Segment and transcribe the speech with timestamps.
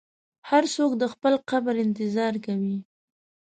[0.49, 2.77] هر څوک د خپل قبر انتظار کوي.